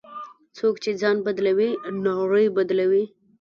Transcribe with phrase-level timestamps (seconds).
[0.57, 1.71] څوک چې ځان بدلوي،
[2.05, 3.03] نړۍ بدلوي.